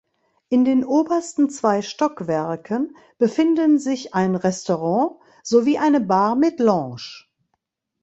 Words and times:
In 0.49 0.65
den 0.65 0.83
obersten 0.83 1.47
zwei 1.51 1.83
Stockwerken 1.83 2.97
befinden 3.19 3.77
sich 3.77 4.15
ein 4.15 4.35
Restaurant 4.35 5.19
sowie 5.43 5.77
eine 5.77 5.99
Bar 6.01 6.35
mit 6.35 6.59
Lounge. 6.59 7.25